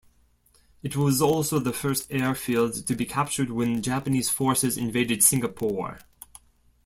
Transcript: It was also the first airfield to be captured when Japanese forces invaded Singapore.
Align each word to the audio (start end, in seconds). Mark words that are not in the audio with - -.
It 0.81 0.95
was 0.95 1.21
also 1.21 1.59
the 1.59 1.71
first 1.71 2.11
airfield 2.11 2.87
to 2.87 2.95
be 2.95 3.05
captured 3.05 3.51
when 3.51 3.83
Japanese 3.83 4.31
forces 4.31 4.75
invaded 4.75 5.21
Singapore. 5.21 5.99